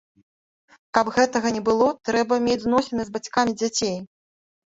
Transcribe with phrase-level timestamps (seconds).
[0.97, 3.97] Каб гэтага не было, трэба мець зносіны з бацькамі дзяцей.